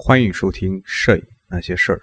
[0.00, 1.98] 欢迎收听《摄影那些事儿》。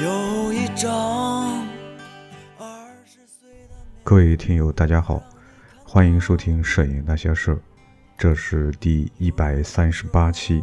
[0.00, 1.66] 有一张
[4.04, 5.20] 各位听友，大家好，
[5.90, 7.54] 欢迎收听《摄影那些事儿》，
[8.18, 10.62] 这是第一百三十八期。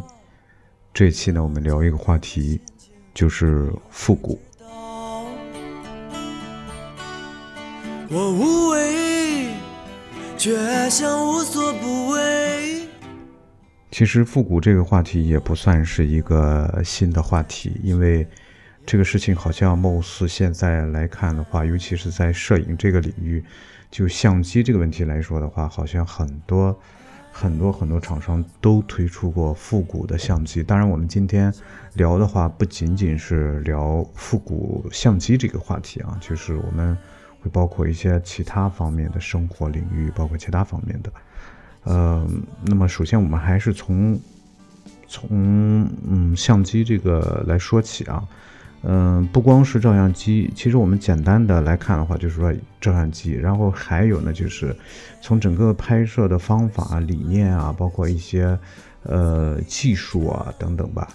[0.94, 2.60] 这期呢，我们聊一个话题，
[3.12, 4.40] 就是复古。
[8.08, 9.48] 我无畏，
[10.38, 12.88] 却想无所不为。
[13.90, 18.24] 其实复古这个话题也不算是一个新的话题，因为
[18.86, 23.44] 这个事情好像貌似现在来看的话，尤其是在摄影这个领域，
[23.96, 26.78] 就相机这个问题来说的话，好像很多
[27.32, 30.62] 很多很多厂商都推出过复古的相机。
[30.62, 31.50] 当然，我们今天
[31.94, 36.94] 聊的话，不仅仅是聊复古相机这个话题啊，就是我们
[37.40, 41.10] 会包括一些其他方面的生活领域，包括其他方面的。
[41.84, 42.26] 呃，
[42.66, 44.20] 那么首先我们还是从
[45.08, 48.22] 从嗯相机这个来说起啊。
[48.82, 54.76] 嗯，不光是照相机，其实我们简单的来看的话，就是说照相机，然后还有呢，就是
[55.20, 58.56] 从整个拍摄的方法、理念啊，包括一些
[59.02, 61.08] 呃技术啊等等吧，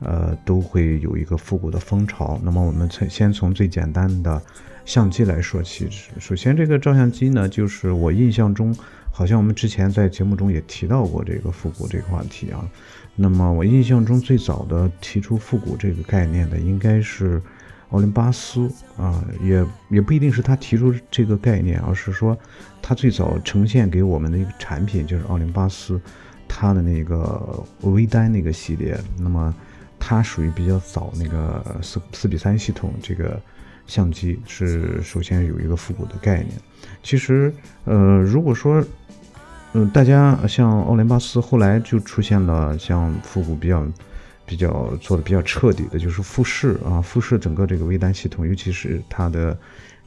[0.00, 2.38] 呃，都会有一个复古的风潮。
[2.42, 4.42] 那么我们从先从最简单的
[4.84, 5.88] 相机来说起。
[6.18, 8.76] 首先，这个照相机呢，就是我印象中，
[9.10, 12.68] 好像我们之前在节目中也提到过这个复古这个话题啊。
[13.16, 17.40] 那么我印象中最早的提出复古这个概念的，应该是
[17.90, 22.36] 奥林巴斯啊，也也不一定是他提出这个概念，而是说
[22.82, 26.00] 他最早呈现给我们的一个产品就是奥林巴斯，
[26.48, 28.98] 它的那个微单那个系列。
[29.16, 29.54] 那么
[29.98, 33.40] 它属于比较早那个四四比三系统这个
[33.86, 36.50] 相机是首先有一个复古的概念。
[37.02, 37.54] 其实
[37.84, 38.84] 呃，如果说
[39.76, 43.84] 嗯，大家像奥林巴斯，后来就出现了像复古比较、
[44.46, 49.58] 比较做的比较彻底的，就是富士啊，富士整个这个微单系统，尤其是它的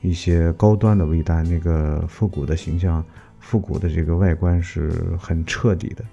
[0.01, 3.03] 一些高端的微单，那个复古的形象、
[3.41, 4.89] 复古的这个外观是
[5.19, 6.03] 很彻底的。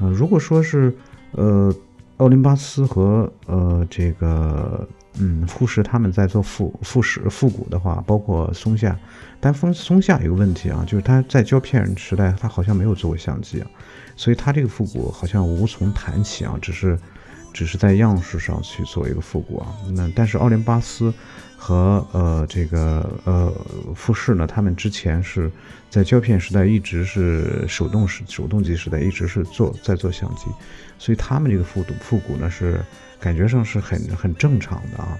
[0.00, 0.92] 啊，如果说是
[1.32, 1.72] 呃
[2.16, 4.86] 奥林巴斯和呃这个。
[5.20, 8.96] 嗯，富士他们在做复复式复古的话，包括松下，
[9.40, 13.66] 但松松下有个问题啊，就是他在胶片时代，他好像没有做过相机啊，
[14.16, 16.98] 所以他这个复古好像无从谈起啊，只是
[17.58, 19.66] 只是在样式上去做一个复古啊。
[19.92, 21.12] 那但是奥林巴斯
[21.56, 23.52] 和呃这个呃
[23.96, 25.50] 富士呢，他们之前是
[25.90, 30.44] 在胶片时代一直是手动时手动机时代一直是做在做相机，
[30.98, 32.80] 所以他们这个复古复古呢是。
[33.20, 35.18] 感觉上是很很正常的啊，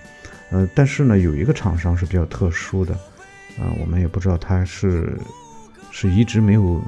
[0.53, 2.95] 呃，但是呢，有一个厂商是比较特殊的，
[3.59, 5.19] 啊，我们也不知道他是
[5.91, 6.81] 是一直没有，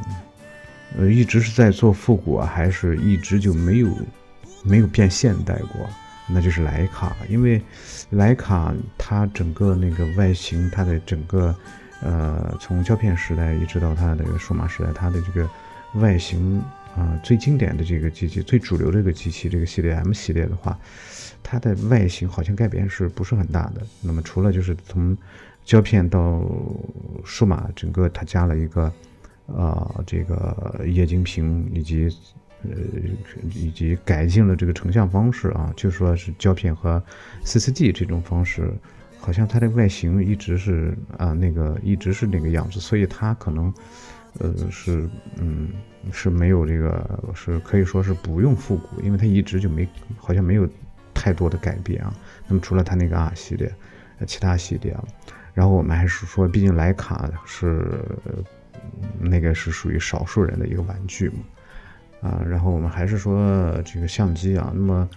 [0.96, 3.88] 呃，一直是在做复古啊，还是一直就没有
[4.62, 5.88] 没有变现代过，
[6.28, 7.62] 那就是徕卡，因为
[8.12, 11.54] 徕卡它整个那个外形，它的整个
[12.02, 15.48] 呃，从胶片时代一直到它的数码时代，它的这个
[15.94, 16.62] 外形。
[16.96, 20.76] 啊，最经典的这个机器，最主流这个机器，这个系列 M 系列的话，
[21.40, 23.80] 它的外形好像改变是不是很大的？
[24.00, 25.16] 那么除了就是从
[25.64, 26.44] 胶片到
[27.24, 28.92] 数码，整个它加了一个
[29.46, 32.08] 呃这个液晶屏，以及
[32.64, 32.76] 呃
[33.54, 37.02] 以及改进了这个成像方式啊，就说是胶片和
[37.44, 38.72] CCD 这种方式，
[39.18, 43.72] 好像它的外形一直是啊那个一直是那个样子，所以它可能。
[44.38, 45.70] 呃，是，嗯，
[46.12, 50.68] 是没有这个，是可以说是不用复古，因为它一直就没，好像没有
[51.12, 52.14] 太多的改变啊。
[52.46, 53.74] 那么除了它那个 R 系列，
[54.28, 55.04] 其他系列啊，
[55.52, 57.84] 然后我们还是说，毕竟徕卡是
[59.18, 61.40] 那个是属于少数人的一个玩具嘛，
[62.20, 65.08] 啊，然后我们还是说这个相机啊，那么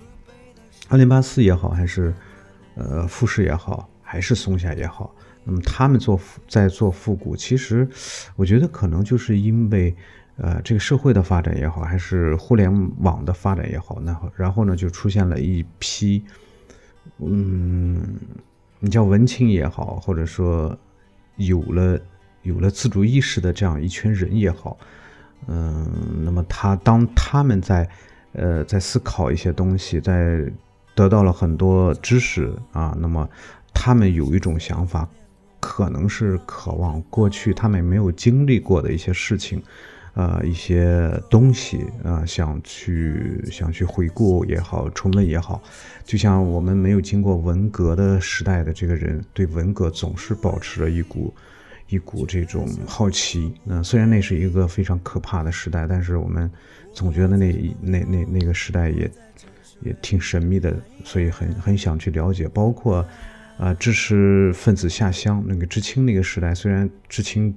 [0.90, 2.14] 奥林巴斯也好，还是
[2.76, 5.14] 呃富士也好，还是松下也好。
[5.46, 6.18] 那么他们做
[6.48, 7.86] 在做复古，其实
[8.38, 9.94] 我觉得可能就是因为，
[10.38, 16.24] 呃，这个社会的发展也好，还是互联网的发展也好，那然后呢就出现了一批，
[17.18, 18.02] 嗯，
[18.80, 20.78] 你叫文青也好，或者说
[21.36, 22.00] 有了
[22.44, 24.78] 有了自主意识的这样一群人也好，
[25.48, 27.90] 嗯，那么他当他们在
[28.34, 30.52] 呃在思考一些东西，在
[30.96, 33.30] 得到了很多知识啊，那么
[33.74, 35.08] 他们有一种想法。
[35.66, 39.64] 可能是渴望过去他们没有经历过的一些事情，
[40.14, 45.64] 呃一些东西啊，想去想去回顾也好，重温也好，
[46.04, 51.34] 就像我们没有经过文革的时代的这个人，对文革总是保持着一股
[51.94, 53.54] 一股这种好奇。
[53.64, 56.50] 那虽然那是一个非常可怕的时代，但是我们
[56.94, 57.52] 总觉得那
[57.82, 59.10] 那那那个时代也
[59.82, 63.06] 也挺神秘的，所以很很想去了解，包括。
[63.56, 67.56] 啊，知识分子下乡，那个知青那个时代，虽然知青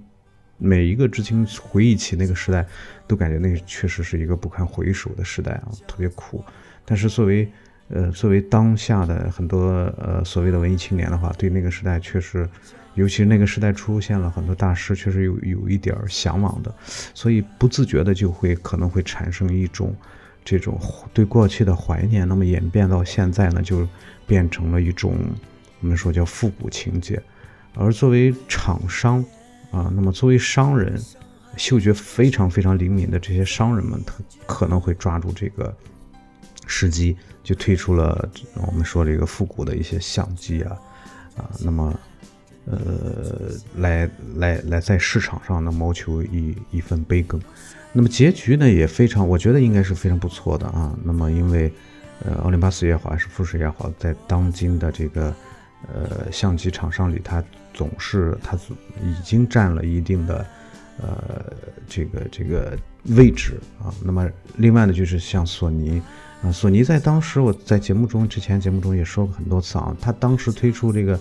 [0.58, 2.64] 每一个知青回忆起那个时代，
[3.08, 6.44] 都感觉那确实是一个不堪回首的时代啊，特别苦。
[6.84, 7.50] 但是作为
[7.88, 12.46] 呃作为当下的很多呃所谓的文艺青年的话，对那个时代确实，
[12.96, 16.74] 尤其是那个时代出现了很多大师，确实有有一点向往的，
[17.14, 19.94] 所以不自觉的就会可能会产生一种
[20.44, 20.80] 这种
[21.14, 23.88] 对过去的怀念，那么演变到现在呢，就
[24.26, 25.16] 变成了一种。
[25.80, 27.22] 我们说叫复古情节，
[27.74, 29.22] 而作为厂商
[29.70, 30.98] 啊，那么作为商人，
[31.58, 34.14] 嗅觉非常非常灵敏的这些商人们，他
[34.46, 35.76] 可能会抓住这个
[36.66, 38.26] 时机，就推出了
[38.66, 40.78] 我们说这个复古的一些相机啊
[41.36, 41.94] 啊，那么
[42.66, 47.40] 呃，来来来在市场上呢谋求一一份杯羹，
[47.92, 50.96] 那么结局呢也非常，我觉得应该是非常不错的啊。
[51.02, 51.72] 那么因为
[52.24, 55.34] 呃，奥林巴斯也好，还是富士也好，在当今的这个。
[55.94, 58.56] 呃，相机厂商里，它总是它
[59.04, 60.46] 已经占了一定的
[61.00, 61.44] 呃
[61.86, 62.76] 这个这个
[63.10, 63.94] 位置啊。
[64.02, 66.02] 那么另外呢，就是像索尼
[66.42, 71.20] 啊，索尼在当时我在节目中之前节目中也说过很多次啊，它当时推出这个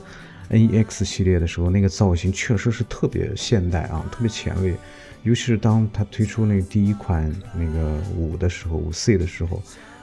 [0.50, 4.76] NEX 系列的时候，那个造型确实是特别现代啊，特别前卫。
[5.24, 9.62] 尤其是当它推出那第一款那个五的时候，五 C 的时候，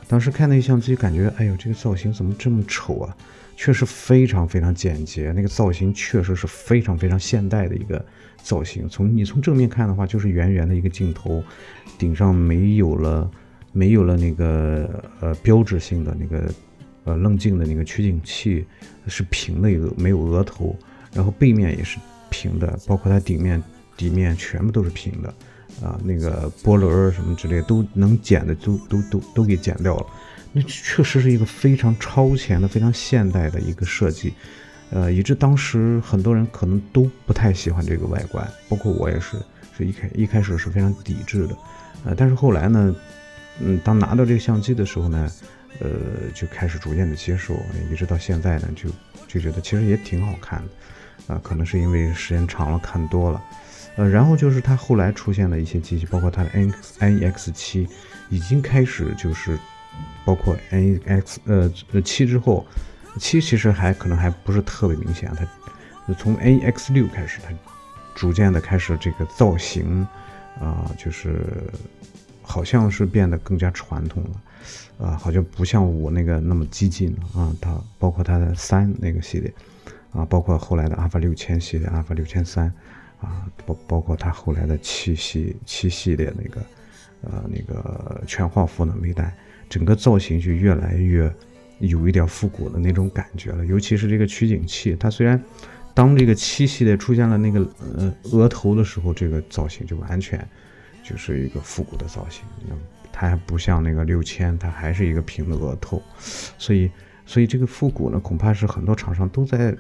[0.09, 3.17] 当时看那相机，感觉哎呦，这个造型怎么这么丑啊？
[3.55, 8.05] 确实非常非常简洁，那个造型确实是非常非常现代的一个
[8.43, 8.89] 造型。
[8.89, 11.45] 从你从正面看的话，就是圆圆的一个镜头，
[11.99, 13.31] 顶上没有了
[13.71, 16.53] 没有了那个呃标志性的那个
[17.05, 18.65] 呃棱镜的那个取景器，
[19.07, 20.77] 是平的一个没有额头，
[21.13, 21.99] 然后背面也是
[22.31, 23.63] 平的，包括它顶面
[23.97, 25.29] 底面全部都是平的
[25.83, 30.07] 啊，那个波轮什么之类都能剪的都都都都给剪掉了。
[30.53, 34.35] 那确实是一个非常超前的、非常现代的一个设计，
[34.91, 39.39] 呃，以致当时很多人可能都不太喜欢这个外观，包括我也是，
[39.75, 41.57] 是一开一开始是非常抵制的，
[42.05, 42.95] 呃，但是后来呢，
[43.61, 45.31] 嗯，当拿到这个相机的时候呢，
[45.81, 45.89] 呃，
[46.35, 47.55] 就开始逐渐的接受，
[47.91, 48.91] 一直到现在呢，就
[49.27, 53.43] 就觉得其实也挺好看的，啊，可能是因为时间长了看多了，
[53.97, 57.89] 呃，然后就是它后来出现的一些机器，包括它的 N N X 七，
[58.29, 59.59] 已经开始就是。
[60.25, 62.65] 包括 N X 呃呃七之后，
[63.19, 67.53] 七其实还可能还不是特别明显，它从 N X 六开始，它
[68.15, 70.07] 逐渐的开始这个造型
[70.59, 71.45] 啊，就是
[72.41, 74.31] 好像是变得更加传统了，
[74.99, 77.57] 啊，好像不像五那个那么激进了啊。
[77.61, 79.53] 它包括它的三那个系列
[80.13, 82.73] 啊，包括后来的阿尔法六千系列、阿尔法六千三
[83.21, 86.61] 啊，包包括它后来的七系七系列那个
[87.23, 89.35] 呃那个全画幅的微带。
[89.69, 91.35] 整个造型就越来越
[91.79, 95.43] 有一点复古的那种感觉了，尤其是这个取景器，它虽然
[95.95, 100.47] 当这个七系列出现了那个呃额头的时候，这个造型就完全
[101.03, 102.45] 就是一个复古的造型，
[103.23, 106.03] 它还不像那个六千，它还是一个平的额头，
[106.59, 106.91] 所以
[107.25, 109.73] 所以这个复古呢，恐怕是很多厂商都在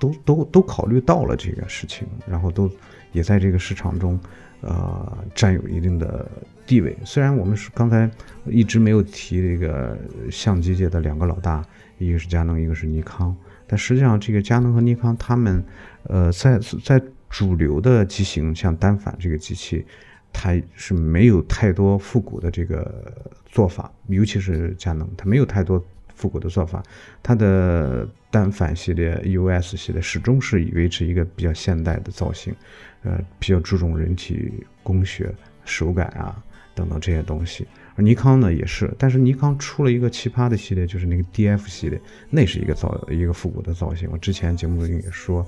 [0.00, 2.68] 都都都考虑到了这个事情，然后都
[3.12, 4.18] 也在这个市场中
[4.62, 6.28] 呃占有一定的。
[6.66, 8.10] 地位虽然我们是刚才
[8.44, 9.96] 一直没有提这个
[10.30, 11.64] 相机界的两个老大，
[11.96, 13.34] 一个是佳能，一个是尼康，
[13.66, 15.64] 但实际上这个佳能和尼康他们，
[16.02, 19.86] 呃，在在主流的机型，像单反这个机器，
[20.32, 23.12] 它是没有太多复古的这个
[23.46, 26.82] 做法，尤其是佳能，它没有太多复古的做法，
[27.22, 32.54] 它的单反系列、EOS 系列始终是维持一个比较现代的造型，
[33.02, 36.42] 呃，比较注重人体工学、手感啊。
[36.74, 37.66] 等等这些东西，
[37.96, 44.08] 而尼康呢也是，但是尼康出了一个奇葩的系列，就是那个 DF 系列，那是一个造一个复古的造型。
[44.12, 45.44] 我之前节目里也说，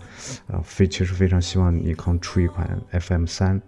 [0.48, 3.62] 啊，非其实非常希望尼康出一款 FM 三，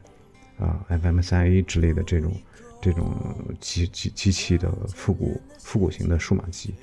[0.59, 2.33] 啊，FM 三 A 之类的这种
[2.81, 3.15] 这种
[3.61, 6.75] 机机机器的复古复古型的数码机，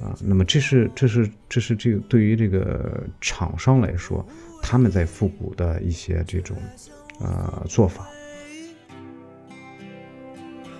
[0.00, 4.26] 啊，那么这是这是这是这个对于这个厂商来说，
[4.62, 6.56] 他们在复古的一些这种
[7.18, 8.06] 呃做法。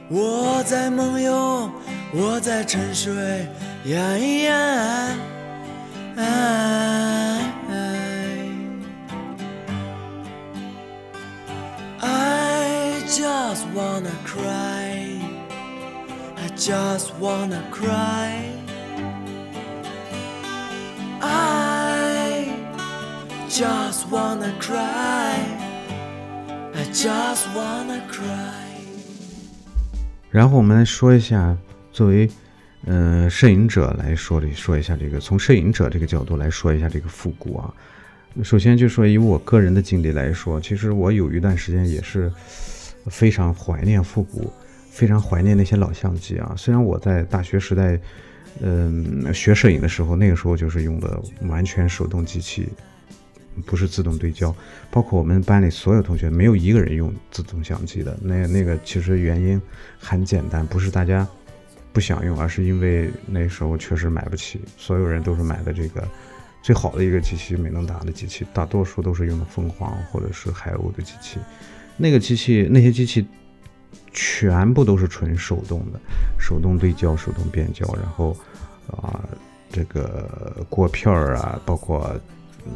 [0.08, 1.70] 我在梦游，
[2.12, 3.14] 我在沉睡，
[3.84, 5.16] 呀呀，
[6.16, 7.39] 爱
[13.50, 15.18] just wanna cry.
[16.36, 18.44] I just wanna cry.
[21.20, 22.46] I
[23.48, 25.34] just wanna cry.
[26.74, 28.68] I just wanna cry.
[30.30, 31.56] 然后我们来说一下，
[31.92, 32.30] 作为
[32.86, 37.74] 呃摄影者来说的，说一下这个从摄影者这个角度来说一下这个复古啊。
[38.44, 42.32] 首先就说以我个人的经历来说，其实我有一段时间也是
[43.06, 44.52] 非常怀念复古，
[44.90, 46.54] 非常怀念那些老相机啊。
[46.56, 47.98] 虽然我在大学时代，
[48.60, 52.68] 嗯，学摄影的时候，那个时候就是用的完全手动机器，
[53.64, 54.54] 不是自动对焦。
[54.90, 58.18] 包括我们班里所有同学，没有一个人用自动相机的。
[58.20, 59.60] 那那个其实原因
[59.98, 61.26] 很简单，不是大家
[61.92, 66.06] 不想用，而是因为那时候确实买不起，所有人都是买的这个。
[66.62, 71.38] 最好的一个机器，美能达的机器，大多数都是用的凤凰或者是海鸥的机器。
[72.00, 73.26] 那个机器，那些机器
[74.12, 76.00] 全部都是纯手动的，
[76.38, 78.36] 手动对焦、手动变焦，然后
[78.88, 79.20] 啊，
[79.70, 82.10] 这个过片儿啊，包括
[82.66, 82.72] 嗯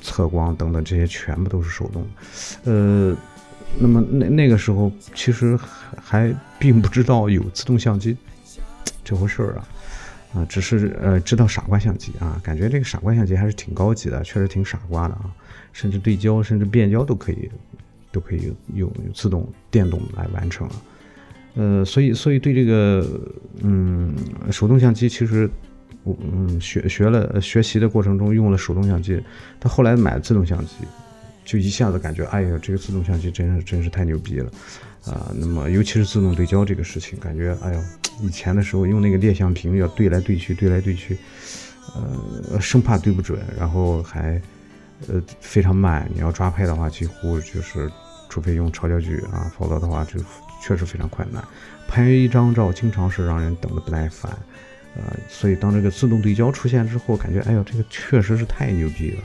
[0.00, 2.06] 测光等等这些，全部都是手动。
[2.64, 3.14] 呃，
[3.78, 5.58] 那么那那个时候其实
[6.02, 8.16] 还并不知道有自动相机
[9.04, 9.68] 这回事儿啊。
[10.34, 15.30] 啊，只是呃知道傻瓜相机啊，感觉这个傻瓜相机还是挺高级的，确实挺傻瓜的啊，
[15.74, 17.50] 甚至对焦甚至变焦都可以，
[18.12, 20.74] 都可以用用自动电动来完成了。
[21.54, 23.04] 呃，所以所以对这个
[23.62, 24.14] 嗯
[24.50, 25.50] 手动相机，其实
[26.04, 29.20] 我嗯学学了学习的过程中用了手动相机，
[29.58, 30.74] 他后来买了自动相机，
[31.44, 34.50] 就一下子感觉哎呀这个自动相机真是真是太牛逼了。
[35.04, 37.80] 啊，那么尤其是自动对焦这个事情，感觉哎呦，
[38.22, 41.18] 以前的时候用那个烈相屏要对来对去，对来对去，
[42.52, 44.40] 呃，生怕对不准，然后还
[45.08, 46.08] 呃非常慢。
[46.14, 47.90] 你要抓拍的话，几乎就是
[48.32, 50.18] 除非用超焦距啊，否则的话就
[50.62, 51.44] 确实非常困难。
[51.86, 54.32] 拍一张照经常是让人等的不耐烦，
[54.96, 59.22] 呃，所以当这个自动对焦出现之后，感觉哎呦，这个确实是太牛逼了。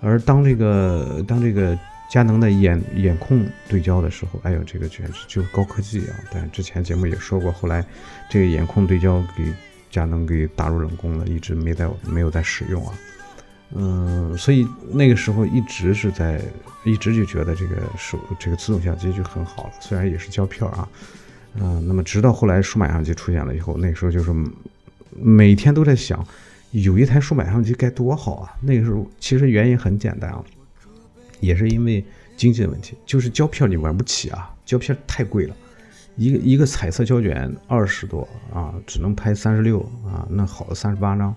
[0.00, 1.78] 而当这个当这个。
[2.10, 6.16] 佳能的眼眼控对焦的时候，哎呦，这个简直就是高科技啊！
[6.32, 7.84] 但之前节目也说过，后来
[8.30, 9.52] 这个眼控对焦给
[9.90, 12.94] 佳能给打入冷宫了，一直没在没有在使用啊。
[13.74, 16.40] 嗯，所以那个时候一直是在，
[16.84, 20.88] 一直就觉得这个手这个自动相机就很好了，虽然也是胶片啊。
[21.60, 24.32] 嗯，那么直到后来数码相机出现了以后，那时候就是
[25.12, 26.24] 每天都在想，
[26.70, 28.54] 有一台数码相机该多好啊！
[28.60, 30.44] 那个时候其实原因很简单啊。
[31.40, 32.04] 也是因为
[32.36, 35.54] 经济的问题，就是胶片你玩不起啊，胶片太贵了，
[36.16, 41.34] 一个一个彩色胶卷二十多啊，只能拍三十六啊，那好的三十八张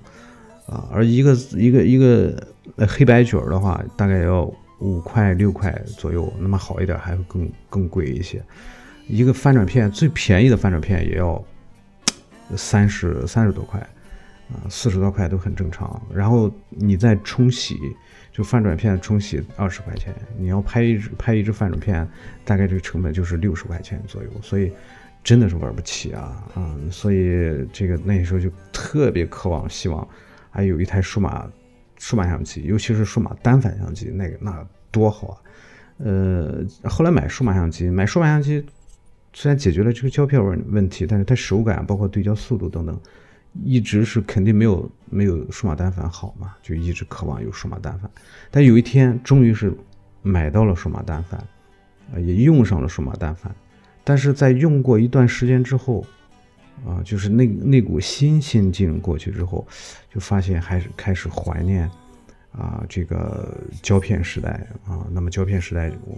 [0.72, 2.48] 啊，而一个一个一个
[2.88, 8.42] 黑白卷的话，大概要五块六块左右，那么好一点还会更更贵一些，
[9.08, 11.44] 一个翻转片最便宜的翻转片也要
[12.56, 13.80] 三十三十多块
[14.50, 17.76] 啊，四十多块都很正常，然后你再冲洗。
[18.34, 22.08] 就翻转片冲洗二十块钱，你要拍一支拍一支翻转片，
[22.46, 24.72] 大概这个成本就是六十块钱左右，所以
[25.22, 26.74] 真的是玩不起啊啊！
[26.90, 30.08] 所以这个那时候就特别渴望，希望
[30.52, 31.50] 还有一台数码
[31.98, 35.38] 数码相机，尤其是数码单反相机，那个那多好啊！
[35.98, 38.64] 呃，后来买数码相机，买数码相机
[39.34, 43.00] 虽然解决了这个胶片问问题，但是它手感包括对焦速度等等。
[43.66, 48.10] 一直是肯定没有没有数码单反好嘛，就一直渴望有数码单反。
[48.50, 49.74] 但有一天终于是
[50.22, 51.38] 买到了数码单反，
[52.14, 53.54] 啊，也用上了数码单反。
[54.06, 56.06] 但是在用过一段时间之后，
[56.86, 59.68] 啊，就是那那股新鲜劲过去之后，
[60.14, 61.90] 就发现还是开始怀念
[62.52, 65.06] 啊这个胶片时代啊。
[65.12, 66.18] 那么胶片时代我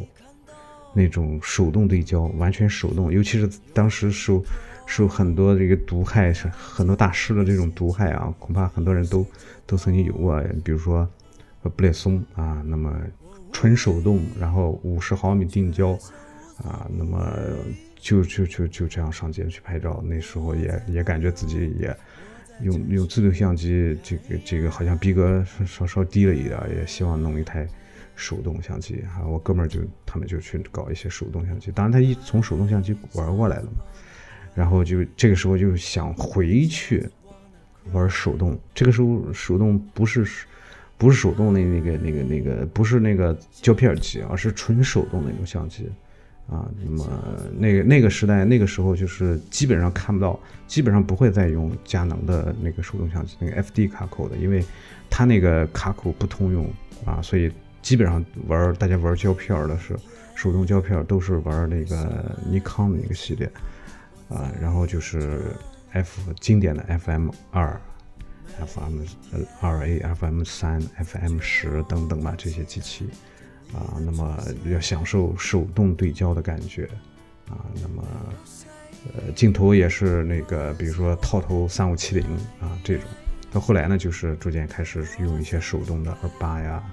[0.94, 4.44] 那种手动对焦，完全手动，尤其是当时受。
[4.86, 9.26] 受很多这个毒害，很多大师的这种毒害啊，恐怕很多人都
[9.66, 11.10] 都曾经有过，比如说
[11.62, 12.94] 布列松啊，那么
[13.54, 15.98] 纯手动，然后五十毫米定焦
[16.58, 17.26] 啊，那么
[18.04, 21.96] 就就就就这样上街去拍照，那时候也也感觉自己也
[22.62, 27.66] 用用自动相机，这个这个好像逼格稍稍低了一点，也希望弄一台
[28.14, 29.26] 手动相机啊。
[29.26, 33.82] 我哥们儿就他们就去搞一些手动相机，当然他一从手动相机玩过来了嘛。
[34.54, 37.08] 然后就这个时候就想回去
[37.94, 40.28] 玩手动，这个时候手动不是
[40.98, 45.90] 不是手动的那个那个那个不是那个胶片机，而是纯手动那种相机
[46.50, 46.70] 啊。
[46.84, 47.06] 那么
[47.58, 54.64] 那个那个时代那个时候就是基本上看不到，基本上不会再用佳能的那个手动相机，那个 FD 卡口的，因为
[55.10, 56.72] 它那个卡口不通用
[57.06, 59.96] 啊，所以基本上玩大家玩胶片的是。
[60.36, 63.48] 手动胶片都是玩那个尼康的那个系列
[64.30, 65.42] 啊，然后就是
[65.92, 67.80] F 经典的 FM 二、
[68.66, 69.02] FM
[69.62, 73.08] 二 A、FM 三、FM 十等等吧这些机器
[73.74, 76.88] 啊，那么要享受手动对焦的感觉
[77.50, 78.04] 啊，那么
[79.16, 82.26] 呃镜头也是那个，比如说套头三五七零
[82.60, 83.04] 啊这种。
[83.52, 86.84] 到后来呢，就是逐渐开始用一些手动的二八呀。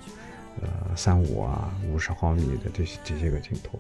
[0.61, 3.79] 呃，三五啊，五十毫米的这些这些个镜头，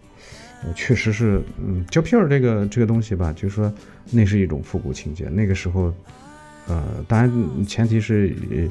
[0.74, 3.70] 确实是，嗯，胶片这个这个东西吧，就是说
[4.10, 5.24] 那是一种复古情节。
[5.28, 5.92] 那个时候，
[6.68, 8.68] 呃，当然前提是，呃，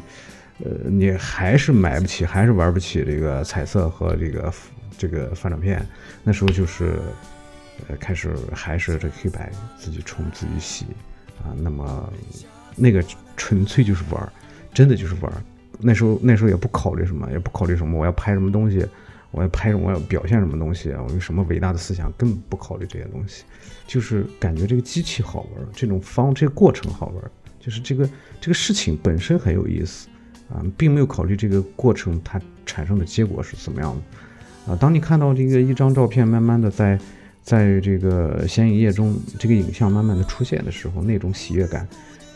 [0.63, 4.53] 呃你还是买不起，还是玩不起这个彩色和这个
[4.97, 5.85] 这个翻转片。
[6.23, 6.99] 那时候就是，
[7.87, 10.85] 呃，开始还是这黑白自己冲自己洗
[11.41, 11.55] 啊。
[11.57, 12.13] 那么
[12.75, 13.03] 那个
[13.37, 14.33] 纯粹就是玩，
[14.73, 15.31] 真的就是玩。
[15.81, 18.85] 那时候那时候也不考虑什么，也不考虑什么，我要拍什么东西，
[19.31, 23.45] 我要拍，我要表现什么东西，我有什么伟大的思想，根本不考虑这些东西，
[23.87, 27.23] 就是感觉这个机器好玩，这种方这个过程好玩，
[27.61, 28.09] 就是这个
[28.41, 30.09] 这个事情本身很有意思
[30.49, 34.77] 啊，并没有考虑这个过程它产生的结果是怎么样的啊。
[34.79, 36.99] 当你看到这个一张照片慢慢的在
[37.41, 41.87] 在这个显影液中，这个影像慢慢的出现的时候，那种喜悦感。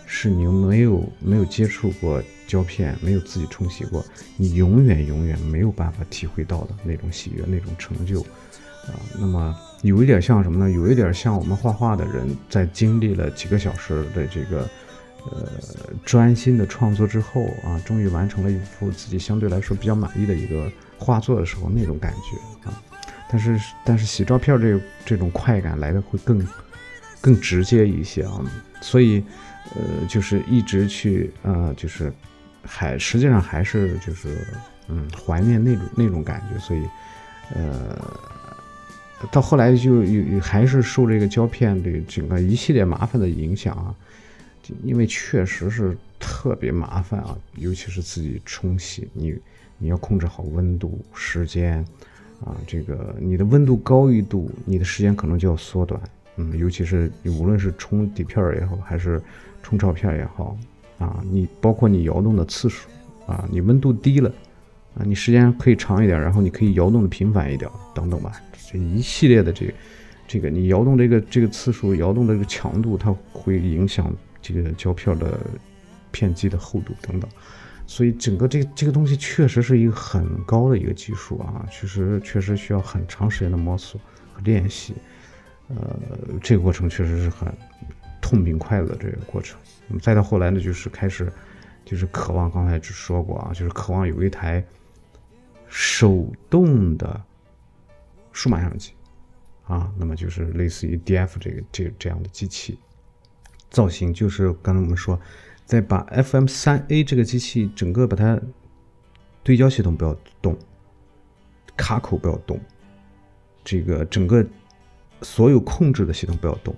[0.06, 4.06] 是你没有没有接触过胶片，没有自己冲洗过，
[4.38, 10.70] 你永远永远没有办法体会到的那种喜悦，那种成就，啊，那么有一点像什么呢？
[10.70, 14.70] 有一点像我们画画的人在经历了几个小时的这个，
[15.32, 15.48] 呃，
[16.06, 22.82] 专心的创作之后啊，终于完成了一幅自己相对来说比较满意的一个画作的时候那种感觉啊。
[23.30, 26.46] 但是但是洗照片这这种快感来的会更
[27.22, 28.42] 更直接一些啊，
[28.82, 29.24] 所以。
[29.76, 32.14] 呃，就是一直去，呃，就是
[32.64, 34.46] 还实际上还是就是，
[34.88, 36.84] 嗯，怀念那种那种感觉，所以，
[37.56, 37.98] 呃，
[39.32, 43.96] 到后来就有还是受这个胶片这整个一系列麻烦的影响啊，
[44.84, 49.36] 因为确实是特别麻烦啊，尤其是自己冲洗，你
[49.78, 51.86] 你要控制好温度、时间
[52.44, 56.02] 啊，这个你的温度高一度，你的时间可能就要缩短，
[56.38, 59.22] 嗯，尤其是你无论是冲底片也好，还是
[59.62, 60.58] 冲照片也好，
[61.00, 62.88] 啊，你包括你摇动的次数，
[63.28, 64.32] 啊，你温度低了，
[64.96, 68.32] 啊，你时间可以长一点，然后你可以摇动的频繁一点，等等吧，
[68.72, 69.74] 这一系列的这，
[70.28, 75.40] 这个你摇动这个这个次数，摇动这个强度，它会影响这个胶片的
[76.12, 77.28] 片基的厚度等等，
[77.88, 84.00] 所以整个这这个东西确实是一个很高的一个技术啊，确实确实需要很长时间的摸索
[84.34, 84.94] 和练习，
[85.70, 85.98] 呃，
[86.42, 87.52] 这个过程确实是很。
[88.26, 91.30] 痛并快乐这个过程，那么再到后来呢，就是开始，
[91.84, 92.50] 就是渴望。
[92.50, 94.66] 刚才只说过啊，就是渴望有一台
[95.68, 97.22] 手动的
[98.32, 98.94] 数码相机
[99.68, 102.80] 啊，那么就是类似于 DF 这个这这样的机器，
[103.74, 105.20] 造型就是刚才我们说，
[105.66, 108.40] 再把 FM 三 A 这个机器整个把它
[109.44, 110.58] 对焦系统不要动，
[111.76, 112.58] 卡口不要动，
[113.66, 114.46] 这个整个
[115.22, 116.74] 所有控制的系统不要动。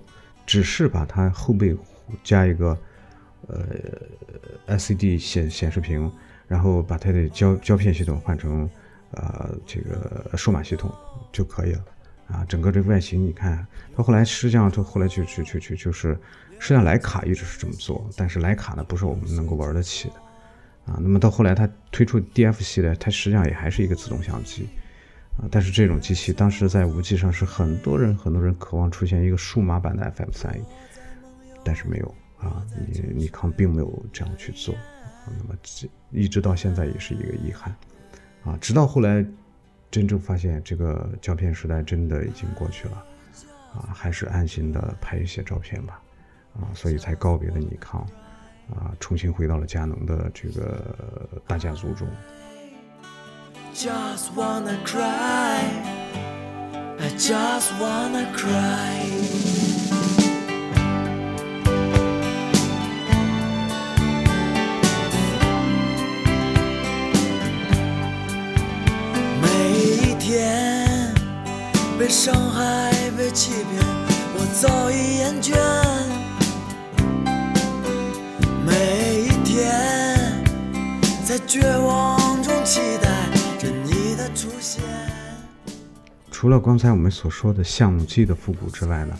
[0.46, 1.76] 只是把它后背
[2.22, 2.78] 加一个
[3.48, 3.66] 呃
[4.68, 6.08] LCD 显显示屏，
[6.46, 8.70] 然后把它的胶胶片系统换成
[9.10, 10.88] 呃这个数码系统
[11.32, 11.84] 就可以了
[12.28, 12.44] 啊。
[12.44, 16.16] 整个这外形你看，它后来实际上它后来就就就就就是
[16.58, 20.14] 实际上徕卡一直是这么做，但是徕卡呢不是我们能够玩得起的
[20.92, 20.98] 啊。
[21.00, 24.68] 那么到后来它推出 DF 系列，它实际上也还是一个自动相机。
[25.38, 30.58] 啊，但是这种机器当时在无极上是很多人很多人渴望出现一个数码版的 FM 三，
[31.62, 34.74] 但是没有啊，你尼康并没有这样去做，
[35.26, 35.58] 那么
[36.10, 37.76] 一直到现在也是一个遗憾
[38.44, 39.22] 啊，直到后来
[39.90, 43.04] 真正发现这个胶片时代真的已经过去了
[43.74, 46.00] 啊，还是安心的拍一些照片吧
[46.60, 48.00] 啊，所以才告别了尼康
[48.74, 52.08] 啊，重新回到了佳能的这个大家族中。
[69.42, 71.14] 每一天
[71.98, 73.84] 被伤害被欺骗
[74.34, 75.54] 我早已厌倦
[81.36, 84.82] 在绝望中期待着你的出现
[86.30, 89.18] 除了刚才我们所说的相机的复古之外呢，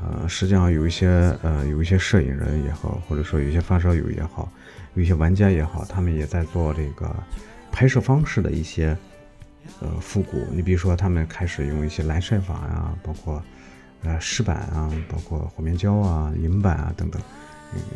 [0.00, 1.08] 呃，实际上有一些
[1.42, 4.48] 呃，有一些摄影人也好，或者说有一些发烧友也好，
[4.94, 7.12] 有一些玩家也好，他们也在做这个
[7.72, 8.96] 拍摄方式的一些
[9.80, 10.46] 呃复古。
[10.52, 13.42] 你比如说，他们开始用一些蓝晒法呀，包括
[14.04, 17.20] 呃湿板啊，包括火棉胶啊、银板啊等等，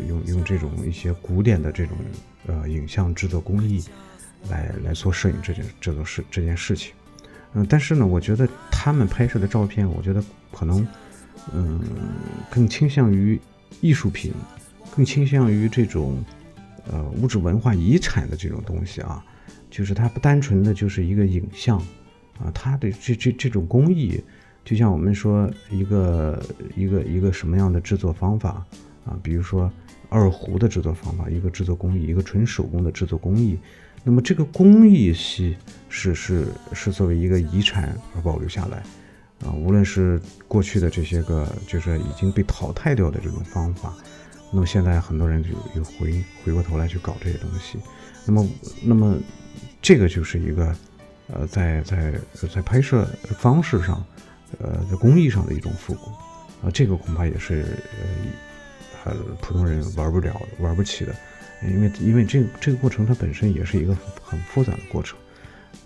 [0.08, 1.96] 用用这种一些古典的这种
[2.46, 3.82] 呃影像制作工艺
[4.48, 6.92] 来来做摄影这件这种事这件事情。
[7.54, 10.86] 嗯，但是呢，我觉得他们拍摄的照片，我觉得可能
[11.52, 11.80] 嗯
[12.50, 13.40] 更倾向于
[13.80, 14.32] 艺术品，
[14.94, 16.24] 更倾向于这种。
[16.86, 19.24] 呃，物质文化遗产的这种东西啊，
[19.70, 21.78] 就是它不单纯的就是一个影像
[22.38, 24.22] 啊，它的这这这种工艺，
[24.66, 26.44] 就像我们说一个
[26.76, 28.62] 一个一个什么样的制作方法
[29.04, 29.70] 啊，比如说
[30.08, 33.58] 二胡的制作方法，一个制作工艺，一个纯手工的制作工艺，
[34.02, 35.56] 那么这个工艺系
[35.88, 38.82] 是是是作为一个遗产而保留下来
[39.44, 43.94] 啊，无论是过去的这些个就是已经被淘汰掉的这种方法。
[44.52, 47.76] 那么现在很多人就又回回过头来去搞这些东西，
[48.24, 48.48] 那么
[48.84, 49.18] 那么
[49.82, 50.76] 这个就是一个
[51.26, 52.14] 呃在在
[52.52, 53.04] 在拍摄
[53.36, 54.04] 方式上，
[54.60, 56.10] 呃在工艺上的一种复古，
[56.64, 57.62] 啊这个恐怕也是
[58.00, 58.06] 呃
[59.04, 61.14] 呃普通人玩不了玩不起的，
[61.62, 65.18] 因为因为这个这个过程它本身也是一个很复杂的过程，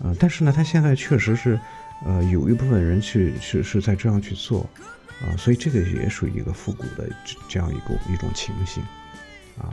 [0.03, 1.59] 呃但是呢它现在确实是
[2.05, 4.69] 呃有一部分人去是是在这样去做。
[5.19, 7.09] 啊，所以这个也属于一个复古的
[7.49, 8.81] 这样一个一种情形，
[9.57, 9.67] 啊，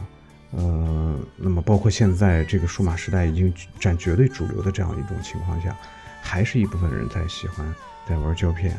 [0.50, 5.76] 呃，那么包括现在这个数码时代已经占绝对主流的这样一种情况下，
[6.20, 7.64] 还是一部分人在喜欢
[8.08, 8.74] 在玩胶片，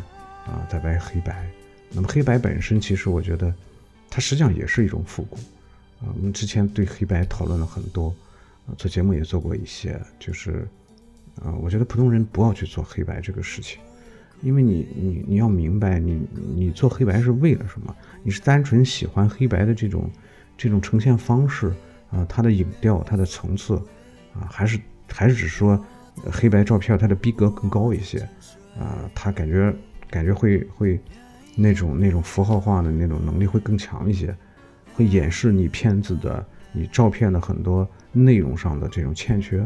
[0.46, 1.48] 啊，在拍黑白。
[1.90, 3.54] 那么黑白本身其实我觉得，
[4.18, 5.36] 它实际上也是一种复古，
[6.02, 8.08] 啊，我们之前对黑白讨论了很多，
[8.66, 10.68] 啊，做节目也做过一些，就是，
[11.40, 13.80] 啊，我觉得普通人不要去做黑白这个事情。
[14.42, 16.20] 因为你你你要明白，你
[16.56, 17.96] 你做黑白是为了什么？
[18.24, 20.10] 你是单纯喜欢黑白的这种
[20.58, 21.72] 这种呈现方式
[22.10, 23.76] 啊，它的影调、它的层次
[24.34, 25.80] 啊，还是还是只说
[26.32, 28.28] 黑白照片它的逼格更高一些
[28.80, 29.08] 啊？
[29.14, 29.72] 它感觉
[30.10, 31.00] 感觉会会
[31.58, 34.34] 那种那种符号化的那种能力会更强一些，
[34.94, 39.60] 会掩饰你片子的你照片的很多内容上的这种欠缺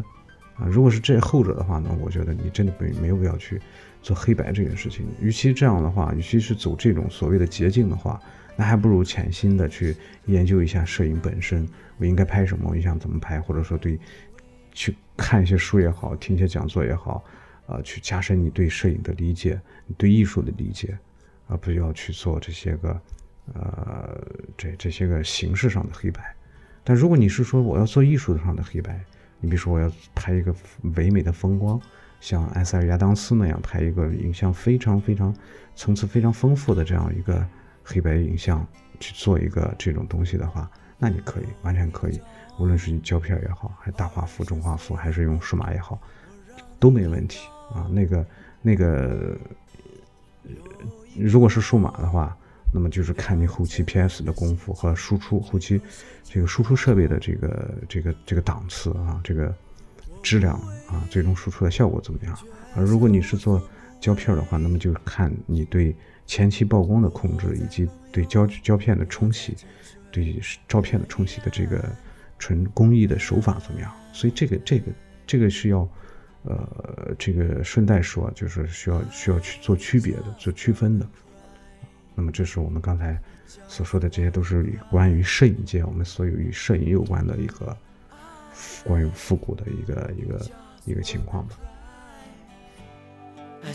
[0.55, 0.65] 啊。
[0.65, 3.61] 如果是这后者的话呢，我觉得你真的没没有必要去。
[4.03, 8.19] 做黑白这件事情，与其这样的话，与其是走这种所谓的捷径的话，
[8.55, 11.69] 那还不如潜心的去研究一下摄影本身。
[11.99, 12.71] 我应该拍什么？
[12.71, 13.39] 我想怎么拍？
[13.39, 13.99] 或者说对，
[14.71, 17.23] 去看一些书也好，听一些讲座也好，
[17.67, 20.97] 啊，去加深你对摄影的理解，你对艺术的理解，
[21.51, 23.01] 而不要去做这些个，
[23.53, 24.17] 呃，
[24.57, 26.33] 这这些个形式上的黑白。
[26.83, 28.99] 但如果你是说我要做艺术上的黑白，
[29.39, 30.55] 你比如说我要拍一个
[30.95, 31.79] 唯美的风光。
[32.21, 35.35] 像埃塞尔亚当斯那样拍一个影像非常非常
[35.75, 37.43] 层次非常丰富的这样一个
[37.83, 38.63] 黑白影像
[38.99, 42.21] 去做一个这种东西的话，那你可以完全可以，
[42.59, 45.99] 无论是你胶片也好，还是大画幅、中画幅，还是用数码也好，
[46.79, 47.89] 都没问题啊。
[47.91, 48.25] 那个
[48.61, 49.35] 那个，
[51.17, 52.37] 如果是数码的话，
[52.73, 55.79] 那么就是看你后期 PS 的功夫和输出后期
[56.23, 59.53] 这个输出设备的这个这个这个档次啊，这个。
[60.23, 60.53] 质量
[60.87, 62.37] 啊，最终输出的效果怎么样？
[62.75, 63.59] 而如果你是做
[63.99, 65.95] 胶片的话，那么就看你对
[66.27, 69.55] 前期曝光的控制，以及对胶胶片的冲洗，
[70.11, 71.83] 对照片的冲洗的这个
[72.37, 73.91] 纯工艺的手法怎么样？
[74.13, 74.91] 所以这个这个
[75.25, 75.89] 这个是要，
[76.43, 81.07] 呃，这个顺带说，就是需要需要去做区别的，做区分的。
[82.15, 83.19] 那么这是我们刚才
[83.67, 87.77] 所说的，这些都是关于摄影界，我们所有与摄影有关的一个。
[88.83, 90.45] 关于复古的一个一个
[90.85, 91.55] 一个情况吧。
[93.63, 93.71] 每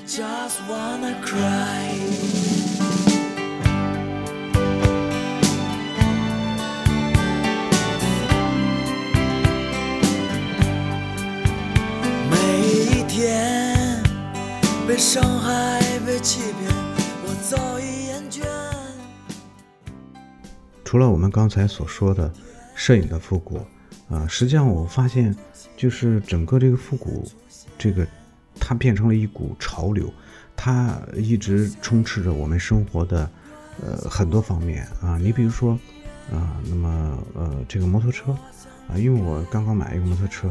[14.96, 16.72] 被伤害、被欺骗，
[17.22, 18.46] 我早已厌倦。
[20.86, 22.32] 除了我们刚才所说的
[22.74, 23.60] 摄影的复古。
[24.08, 25.36] 啊，实际上我发现，
[25.76, 27.30] 就是整个这个复古，
[27.76, 28.06] 这个
[28.58, 30.10] 它变成了一股潮流，
[30.56, 33.30] 它一直充斥着我们生活的
[33.84, 35.18] 呃很多方面啊。
[35.18, 35.78] 你比如说
[36.32, 38.32] 啊，那么呃这个摩托车
[38.88, 40.48] 啊，因为我刚刚买一个摩托车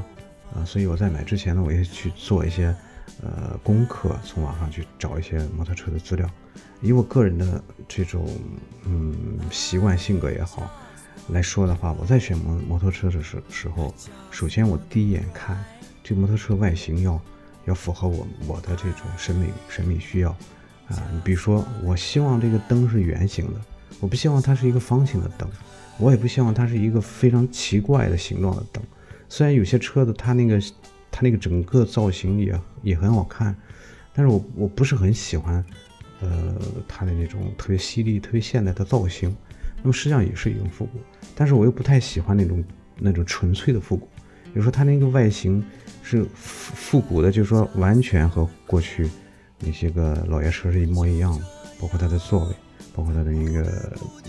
[0.54, 2.76] 啊，所以我在买之前呢，我也去做一些
[3.22, 6.30] 呃功课，从网上去找一些摩托车的资料。
[6.82, 8.28] 以我个人的这种
[8.86, 10.70] 嗯习惯性格也好。
[11.30, 13.92] 来说的话，我在选摩摩托车的时时候，
[14.30, 15.58] 首先我第一眼看
[16.04, 17.20] 这摩托车外形要
[17.66, 20.30] 要符合我我的这种审美审美需要
[20.88, 21.02] 啊。
[21.12, 23.60] 你比如说，我希望这个灯是圆形的，
[24.00, 25.50] 我不希望它是一个方形的灯，
[25.98, 28.84] 我也不希望它是一个非常奇怪的形状的灯。
[29.28, 30.62] 虽然有些车子它那个
[31.16, 33.56] 它那个整个造型也也很好看，
[34.14, 35.64] 但是我我不是很喜欢，
[36.20, 36.58] 呃，
[36.90, 39.34] 它的那种特别犀利、特别现代的造型。
[39.82, 41.00] 那么实际上也是一种复古，
[41.34, 42.62] 但是我又不太喜欢那种
[43.00, 44.06] 那种纯粹的复古。
[44.44, 45.64] 比如说它那个外形
[46.04, 49.10] 是复复古的，就是说完全和过去
[49.60, 51.46] 那些个老爷车是一模一样的，
[51.80, 52.56] 包括它的座位，
[52.94, 53.62] 包括它的一个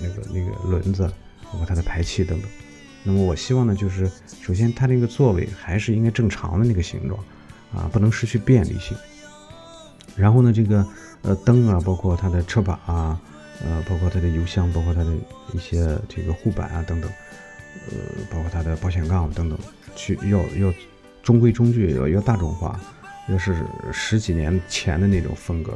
[0.01, 1.05] 那个那个轮子，
[1.51, 2.49] 包括它的排气等等。
[3.07, 4.11] 那么我希望呢，就是
[4.43, 7.19] 首先它那个座位还是应该正常的那个形状
[7.73, 8.95] 啊，不能失去便利性。
[10.17, 10.87] 然后呢，这个
[11.23, 13.19] 呃灯啊，包括它的车把啊。
[13.65, 15.11] 呃，包括它的油箱，包括它的
[15.55, 17.11] 一些这个护板啊等等，
[17.89, 17.97] 呃，
[18.31, 19.59] 包括它的保险杠等等，
[19.95, 20.71] 去要要
[21.23, 22.79] 中规中矩，要要大众化，
[23.29, 23.57] 要是
[23.95, 25.73] 十几年前的那种风格。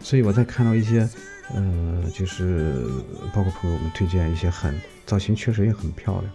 [0.00, 1.06] 所以我在看到一些，
[1.54, 2.82] 呃，就是
[3.34, 6.32] 包括朋友们推荐一些很造型，确实也很漂亮，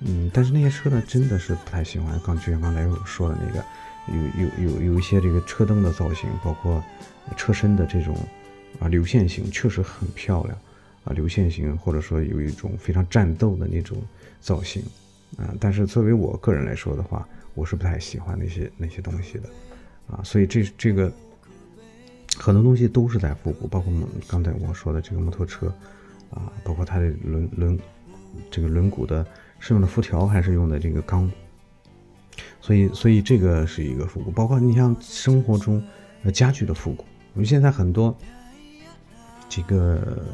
[0.00, 2.18] 嗯，但是那些车呢，真的是不太喜欢。
[2.24, 3.64] 刚就像刚才我说的那个，
[4.08, 6.82] 有有有有一些这个车灯的造型，包括
[7.36, 8.16] 车身的这种。
[8.78, 10.56] 啊，流线型确实很漂亮，
[11.04, 13.98] 啊，流线型或者说有一种非常战斗的那种
[14.40, 14.80] 造型，
[15.36, 19.48] 啊，但是作为我个人来说的话，我是不太喜欢那些那些东西的，
[20.06, 21.12] 啊，所以这这个
[22.38, 23.92] 很多东西都是在复古，包括
[24.26, 25.66] 刚才我说的这个摩托车，
[26.30, 27.78] 啊，包括它的轮轮
[28.50, 29.26] 这个轮毂的
[29.60, 31.30] 是用的辐条还是用的这个钢，
[32.60, 35.80] 所以所以这个是一个复古，包括你像生活中
[36.24, 38.16] 呃家具的复古，我们现在很多。
[39.52, 40.24] 这个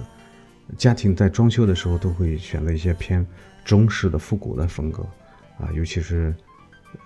[0.76, 3.26] 家庭在装修的时候都会选择一些偏
[3.64, 5.02] 中式的复古的风格
[5.58, 6.34] 啊，尤其是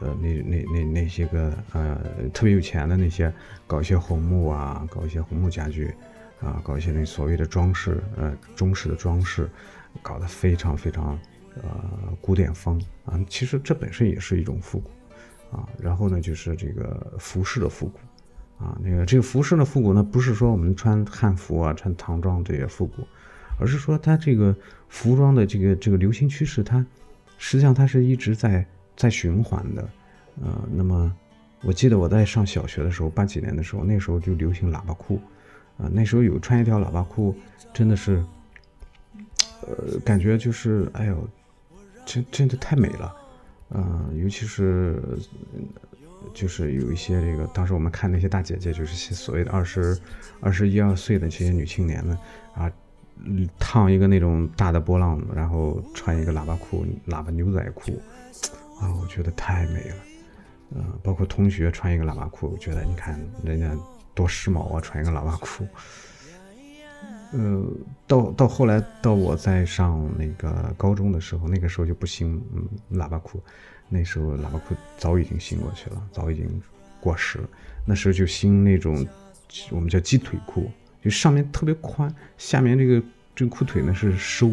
[0.01, 2.01] 呃那那那那些个呃
[2.35, 3.33] 特别有钱的那些
[3.65, 5.95] 搞一些红木啊，搞一些红木家具
[6.41, 9.49] 啊，搞一些那所谓的装饰呃中式的装饰，
[10.03, 11.17] 搞得非常非常
[11.63, 14.91] 呃古典风啊，其实这本身也是一种复古
[15.57, 15.69] 啊。
[15.79, 17.99] 然后呢，就是这个服饰的复古。
[18.63, 23.03] 啊，那个这个服饰的复古呢，不是说我们穿汉服啊、穿唐装这些复古，
[23.59, 24.55] 而是说它这个
[24.91, 26.85] 服装的这个这个流行趋势，它
[27.39, 29.89] 实际上它是一直在在循环的。
[30.43, 31.11] 呃，那么
[31.63, 35.19] 我记得我在上小学的时候，八几年的时候，那时候就流行喇叭裤，
[35.79, 37.35] 啊，那时候有穿一条喇叭裤，
[37.73, 38.23] 真的是，
[39.63, 41.27] 呃，感觉就是哎呦，
[42.05, 43.17] 真真的太美了，
[43.71, 45.01] 嗯，尤其是。
[46.35, 49.99] 就是有一些这个，当时我们看那些大姐姐，就是所谓的二十
[50.41, 52.17] 二十一二岁的这些女青年们
[52.55, 52.71] 啊，
[53.59, 57.93] 烫一个那种大的波浪，然后穿一个喇叭裤、喇叭牛仔裤，
[58.79, 59.97] 啊，我觉得太美了。
[60.75, 63.75] 嗯，包括同学穿一个喇叭裤，我觉得你看人家
[64.15, 65.67] 多时髦啊，穿一个喇叭裤。
[67.33, 67.65] 呃，
[68.07, 73.43] 到到后来到我在上那个高中的时候，那个时候就不兴嗯喇叭裤。
[73.89, 76.63] 那时候喇叭裤早已经兴过去了，早已经
[77.01, 77.49] 过时了。
[77.85, 79.05] 那时候就兴那种
[79.71, 80.71] 我们叫鸡腿裤，
[81.03, 83.03] 就上面特别宽，下面这个
[83.35, 84.53] 这个裤腿呢是收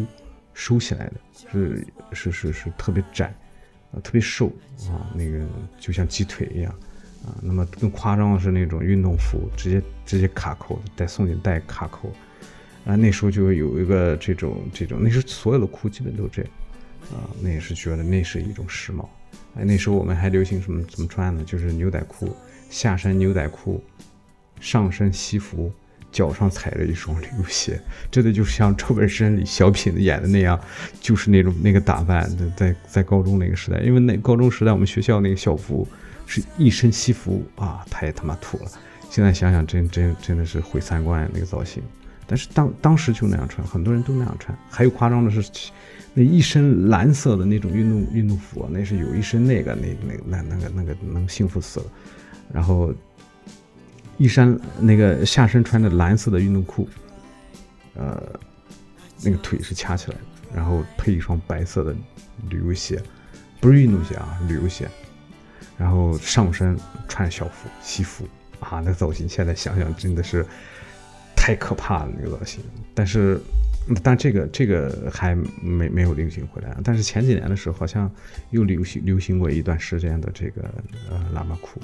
[0.54, 1.14] 收起来的，
[1.52, 3.26] 是是是是特别窄，
[3.92, 4.48] 啊特别瘦
[4.90, 5.46] 啊，那个
[5.78, 6.72] 就像鸡腿一样
[7.24, 7.34] 啊。
[7.40, 12.10] 那么更夸张的是那种运动服，直接直接卡扣，带松紧带卡扣
[12.88, 12.96] 啊。
[12.96, 16.50] 那时候就有一个这种这种，那时候所有的裤基本都这样
[17.12, 17.30] 啊。
[17.40, 19.06] 那也是觉得那是一种时髦。
[19.54, 21.44] 哎，那时候我们还流行什么怎么穿呢？
[21.44, 22.34] 就是牛仔裤，
[22.70, 23.82] 下身牛仔裤，
[24.60, 25.72] 上身西服，
[26.12, 30.58] 脚上踩着一双旅游鞋，真的就像赵本山里小品演的那样，
[31.00, 32.28] 就是那种那个打扮。
[32.56, 35.86] 在在高中那个时代，因为那高中时代我们学校那个校服
[36.26, 38.70] 是一身西服啊，太他妈土了。
[39.10, 41.82] 现在想想，真真真的是毁三观那个造型。
[42.28, 44.56] 但是当当时就那样穿，很多人都那样穿。
[44.70, 45.50] 还有夸张的是。
[46.14, 49.86] 那一身蓝色的那种运动运动服，那是有一身那个那
[50.26, 51.86] 那那那个那个能幸福死了。
[52.52, 52.92] 然后
[54.16, 56.88] 一身那个下身穿着蓝色的运动裤，
[57.94, 58.20] 呃，
[59.22, 60.22] 那个腿是掐起来的，
[60.56, 61.94] 然后配一双白色的
[62.48, 63.00] 旅游鞋，
[63.60, 64.88] 不是运动鞋啊，旅游鞋。
[65.76, 68.26] 然后上身穿校服西服
[68.58, 70.44] 啊，那造型现在想想真的是
[71.48, 72.62] 太可怕了，那个造型。
[72.94, 73.40] 但是。
[74.02, 78.10] 但这个这个还没没有流行回来，但是前几年的时候好像
[78.50, 80.60] 又流行流行过一段时间的这个
[81.08, 81.80] 呃喇叭裤，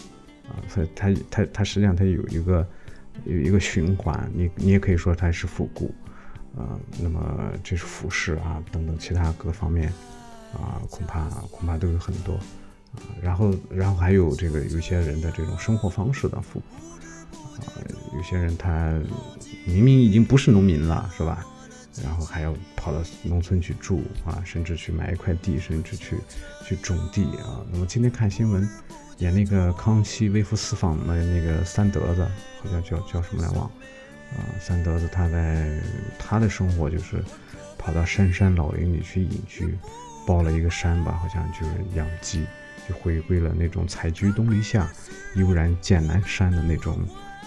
[0.46, 2.68] 啊，所以它它它实际上它有一个
[3.24, 5.94] 有一个循环，你你也可以说它是复古，
[6.54, 9.90] 啊，那么这是服饰啊等等其他各方面
[10.52, 16.76] 啊恐怕恐怕都有很多啊，然后然后还有这个有些人的这种生活方式的复古，
[17.62, 17.72] 啊，
[18.16, 18.92] 有些人他
[19.66, 21.44] 明明已经不是农民了，是吧？
[22.02, 26.16] 然后还要跑到农村去住啊，甚至去买一块地，甚至去
[26.64, 27.64] 去种地啊。
[27.70, 28.68] 那么今天看新闻，
[29.18, 32.26] 演那个康熙微服私访的那个三德子，
[32.60, 33.66] 好像叫叫什么来忘。
[33.66, 35.80] 啊，三德子他在
[36.18, 37.22] 他的生活就是
[37.78, 39.78] 跑到深山老林里去隐居，
[40.26, 42.44] 包了一个山吧，好像就是养鸡，
[42.88, 44.90] 就回归了那种采菊东篱下，
[45.36, 46.98] 悠然见南山的那种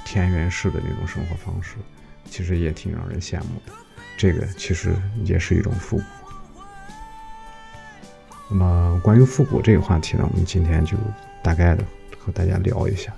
[0.08, 1.76] 田园式的那种生活方式，
[2.30, 3.74] 其实也挺让人羡慕的。
[4.18, 6.04] 这个其实也是一种复古。
[8.50, 10.96] 那么关于复古这个话题呢，我们今天就
[11.44, 11.84] 大概的
[12.18, 13.12] 和大家聊一下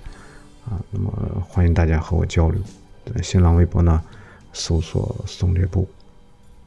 [0.68, 0.82] 啊。
[0.90, 2.60] 那么欢迎大家和我交流，
[3.14, 4.02] 在新浪微博呢
[4.52, 5.88] 搜索“宋略部”。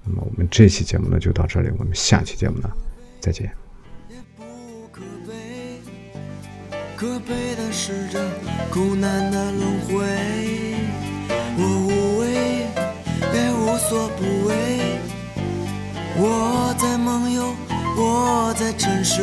[0.05, 2.71] 那么我们这期节目呢就到这里，我们下期节目呢
[3.19, 3.53] 再见。
[4.09, 4.43] 也不
[4.91, 5.62] 可悲，
[7.03, 8.17] 可悲的是这
[8.71, 9.93] 苦难的轮回。
[11.57, 12.31] 我无畏，
[13.33, 14.53] 也无所不为。
[16.15, 17.53] 我在梦游，
[17.97, 19.21] 我在沉睡。